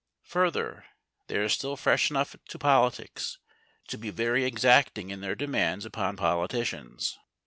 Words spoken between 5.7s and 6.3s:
upon